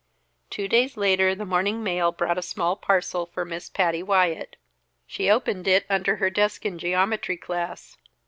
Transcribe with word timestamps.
Two 0.49 0.67
days 0.67 0.97
later 0.97 1.35
the 1.35 1.45
morning 1.45 1.83
mail 1.83 2.11
brought 2.11 2.39
a 2.39 2.41
small 2.41 2.75
parcel 2.75 3.27
for 3.27 3.45
Miss 3.45 3.69
Patty 3.69 4.01
Wyatt. 4.01 4.55
She 5.05 5.29
opened 5.29 5.67
it 5.67 5.85
under 5.91 6.15
her 6.15 6.31
desk 6.31 6.65
in 6.65 6.79
geometry 6.79 7.37
class. 7.37 7.97